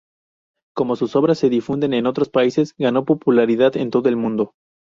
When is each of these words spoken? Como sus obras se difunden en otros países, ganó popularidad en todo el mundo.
Como 0.75 0.95
sus 0.95 1.15
obras 1.15 1.37
se 1.37 1.49
difunden 1.51 1.93
en 1.93 2.07
otros 2.07 2.27
países, 2.27 2.73
ganó 2.79 3.05
popularidad 3.05 3.77
en 3.77 3.91
todo 3.91 4.09
el 4.09 4.15
mundo. 4.15 4.55